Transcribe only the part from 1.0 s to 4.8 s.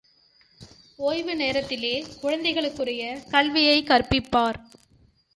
ஓய்வு நேரத்திலே குழந்தைகளுக்குரிய கல்வியைக் கற்பிப்பார்.